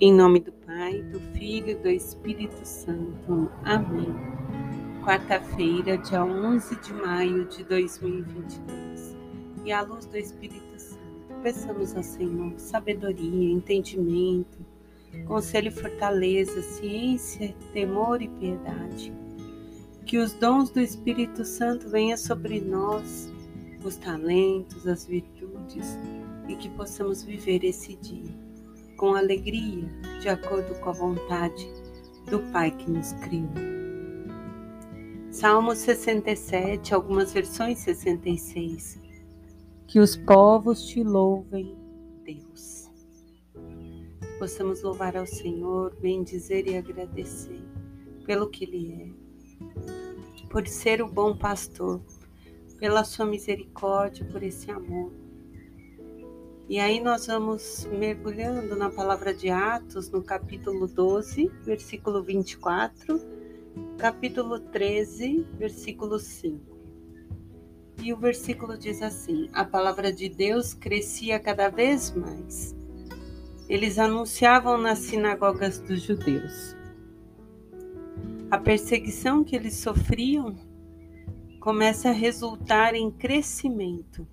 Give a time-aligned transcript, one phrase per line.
[0.00, 3.50] Em nome do Pai, do Filho e do Espírito Santo.
[3.64, 4.14] Amém.
[5.04, 9.16] Quarta-feira, dia 11 de maio de 2022.
[9.64, 14.64] E à luz do Espírito Santo, peçamos ao Senhor sabedoria, entendimento,
[15.26, 19.12] conselho e fortaleza, ciência, temor e piedade.
[20.06, 23.32] Que os dons do Espírito Santo venham sobre nós,
[23.82, 25.98] os talentos, as virtudes,
[26.48, 28.47] e que possamos viver esse dia
[28.98, 29.88] com alegria,
[30.20, 31.72] de acordo com a vontade
[32.28, 33.48] do Pai que nos criou.
[35.30, 39.00] Salmo 67, algumas versões 66.
[39.86, 41.78] Que os povos te louvem,
[42.24, 42.90] Deus.
[44.38, 47.62] Possamos louvar ao Senhor, bendizer e agradecer
[48.26, 52.02] pelo que Ele é, por ser o bom pastor,
[52.78, 55.12] pela sua misericórdia, por esse amor
[56.68, 63.18] e aí nós vamos mergulhando na palavra de Atos, no capítulo 12, versículo 24,
[63.96, 66.60] capítulo 13, versículo 5.
[68.02, 72.76] E o versículo diz assim: A palavra de Deus crescia cada vez mais.
[73.66, 76.76] Eles anunciavam nas sinagogas dos judeus.
[78.50, 80.54] A perseguição que eles sofriam
[81.60, 84.28] começa a resultar em crescimento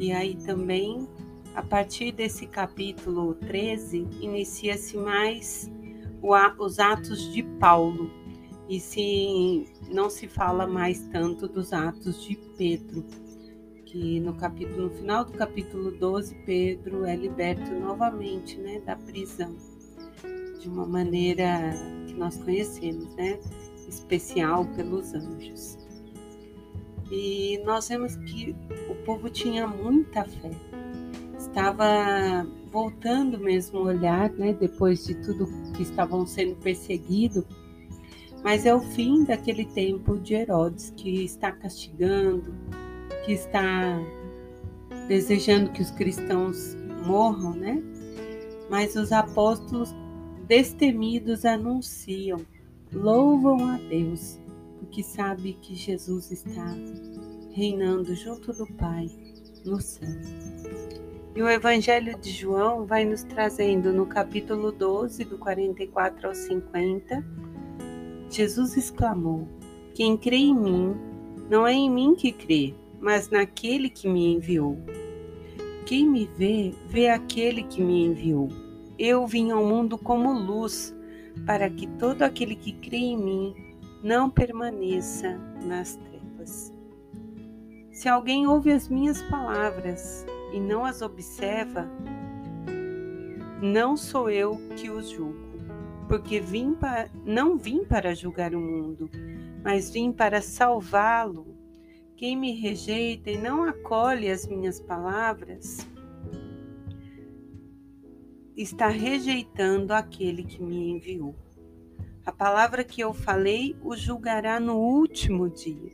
[0.00, 1.06] e aí também,
[1.54, 5.70] a partir desse capítulo 13, inicia-se mais
[6.58, 8.10] os atos de Paulo.
[8.66, 13.04] E se não se fala mais tanto dos atos de Pedro,
[13.84, 19.54] que no capítulo no final do capítulo 12, Pedro é liberto novamente, né, da prisão.
[20.58, 21.72] De uma maneira
[22.06, 23.38] que nós conhecemos, né,
[23.86, 25.76] especial pelos anjos.
[27.10, 28.54] E nós vemos que
[29.00, 30.50] povo tinha muita fé.
[31.38, 37.44] Estava voltando mesmo o olhar, né, depois de tudo que estavam sendo perseguidos.
[38.42, 42.54] Mas é o fim daquele tempo de Herodes que está castigando,
[43.24, 43.98] que está
[45.08, 47.82] desejando que os cristãos morram, né?
[48.70, 49.94] Mas os apóstolos
[50.46, 52.40] destemidos anunciam,
[52.92, 54.40] louvam a Deus
[54.80, 56.74] porque sabe que Jesus está
[57.60, 59.06] reinando junto do Pai
[59.66, 60.08] no céu.
[61.36, 67.22] E o Evangelho de João vai nos trazendo no capítulo 12, do 44 ao 50,
[68.30, 69.46] Jesus exclamou:
[69.94, 70.96] Quem crê em mim,
[71.50, 74.78] não é em mim que crê, mas naquele que me enviou.
[75.84, 78.48] Quem me vê, vê aquele que me enviou.
[78.98, 80.96] Eu vim ao mundo como luz,
[81.44, 83.54] para que todo aquele que crê em mim
[84.02, 86.79] não permaneça nas trevas.
[88.00, 90.24] Se alguém ouve as minhas palavras
[90.54, 91.86] e não as observa,
[93.60, 95.60] não sou eu que os julgo,
[96.08, 99.10] porque vim para, não vim para julgar o mundo,
[99.62, 101.54] mas vim para salvá-lo.
[102.16, 105.86] Quem me rejeita e não acolhe as minhas palavras,
[108.56, 111.34] está rejeitando aquele que me enviou.
[112.24, 115.92] A palavra que eu falei o julgará no último dia.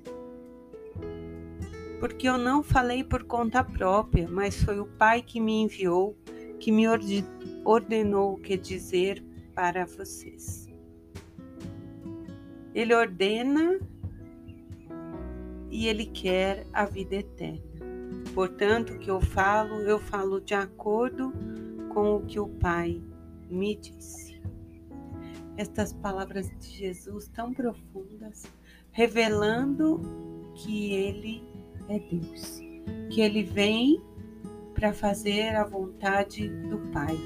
[1.98, 6.16] Porque eu não falei por conta própria, mas foi o Pai que me enviou,
[6.60, 6.86] que me
[7.64, 9.24] ordenou o que dizer
[9.54, 10.68] para vocês.
[12.74, 13.80] Ele ordena
[15.70, 17.62] e ele quer a vida eterna.
[18.34, 21.32] Portanto, o que eu falo, eu falo de acordo
[21.94, 23.02] com o que o Pai
[23.48, 24.26] me disse
[25.56, 28.44] estas palavras de Jesus tão profundas,
[28.92, 30.00] revelando
[30.54, 31.42] que Ele
[31.88, 32.60] é Deus,
[33.10, 34.00] que Ele vem
[34.74, 37.16] para fazer a vontade do Pai,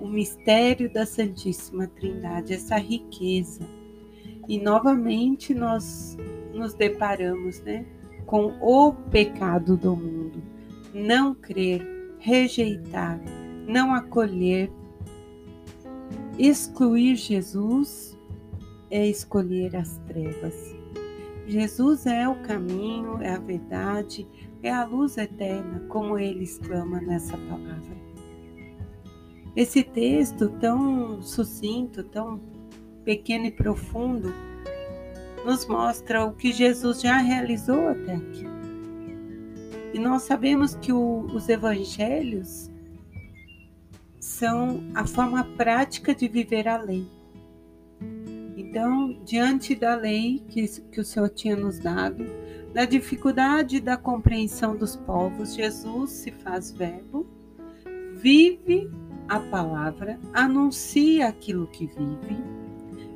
[0.00, 3.66] o mistério da Santíssima Trindade, essa riqueza.
[4.48, 6.16] E novamente nós
[6.52, 7.84] nos deparamos né,
[8.24, 10.42] com o pecado do mundo,
[10.94, 11.82] não crer,
[12.18, 13.20] rejeitar,
[13.66, 14.70] não acolher
[16.38, 18.14] Excluir Jesus
[18.90, 20.54] é escolher as trevas.
[21.46, 24.26] Jesus é o caminho, é a verdade,
[24.62, 27.96] é a luz eterna, como ele exclama nessa palavra.
[29.54, 32.40] Esse texto tão sucinto, tão
[33.04, 34.32] pequeno e profundo,
[35.44, 38.44] nos mostra o que Jesus já realizou até aqui.
[39.94, 42.68] E nós sabemos que o, os evangelhos
[44.18, 47.15] são a forma prática de viver a lei.
[48.76, 52.26] Então, diante da lei que, que o Senhor tinha nos dado,
[52.74, 57.26] da dificuldade da compreensão dos povos, Jesus se faz verbo,
[58.16, 58.90] vive
[59.30, 62.36] a palavra anuncia aquilo que vive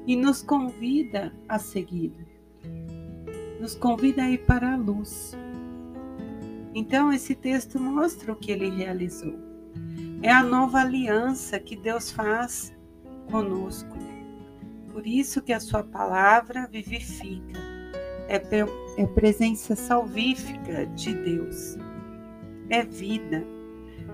[0.06, 2.14] e nos convida a seguir.
[3.60, 5.36] Nos convida a ir para a luz.
[6.74, 9.38] Então, esse texto mostra o que ele realizou.
[10.22, 12.74] É a nova aliança que Deus faz
[13.30, 14.09] conosco.
[14.92, 17.58] Por isso que a sua palavra vivifica.
[18.28, 18.40] É,
[18.96, 21.76] é presença salvífica de Deus.
[22.68, 23.44] É vida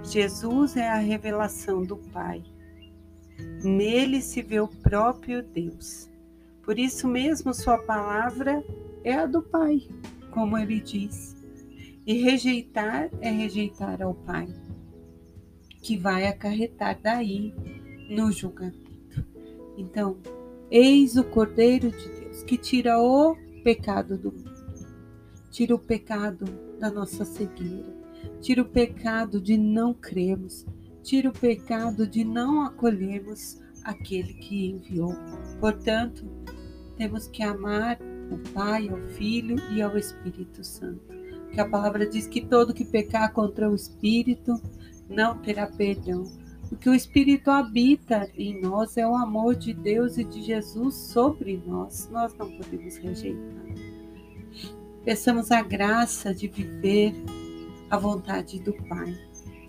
[0.09, 2.43] Jesus é a revelação do Pai.
[3.63, 6.09] Nele se vê o próprio Deus.
[6.63, 8.65] Por isso mesmo sua palavra
[9.03, 9.83] é a do Pai,
[10.31, 11.37] como ele diz.
[12.07, 14.49] E rejeitar é rejeitar ao Pai,
[15.83, 17.53] que vai acarretar daí
[18.09, 19.27] no julgamento.
[19.77, 20.17] Então,
[20.71, 24.53] eis o Cordeiro de Deus que tira o pecado do mundo,
[25.51, 26.45] tira o pecado
[26.79, 27.97] da nossa cegueira,
[28.41, 30.67] Tira o pecado de não crermos,
[31.03, 35.15] tira o pecado de não acolhermos aquele que enviou.
[35.61, 36.25] Portanto,
[36.97, 37.99] temos que amar
[38.31, 41.01] o Pai, ao Filho e ao Espírito Santo.
[41.53, 44.61] Que a palavra diz que todo que pecar contra o Espírito
[45.09, 46.25] não terá perdão.
[46.71, 50.95] O que o Espírito habita em nós é o amor de Deus e de Jesus
[50.95, 52.09] sobre nós.
[52.11, 53.65] Nós não podemos rejeitar.
[55.05, 57.15] Peçamos a graça de viver
[57.89, 59.17] a vontade do Pai,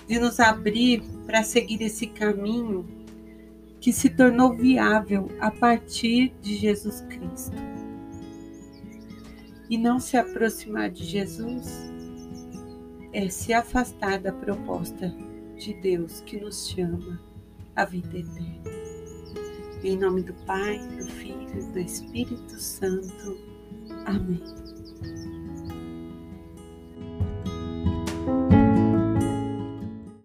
[0.07, 2.83] de nos abrir para seguir esse caminho
[3.79, 7.55] que se tornou viável a partir de Jesus Cristo.
[9.69, 11.91] E não se aproximar de Jesus
[13.13, 15.13] é se afastar da proposta
[15.57, 17.19] de Deus que nos chama
[17.75, 18.71] à vida eterna.
[19.83, 23.37] Em nome do Pai, do Filho e do Espírito Santo.
[24.05, 24.41] Amém.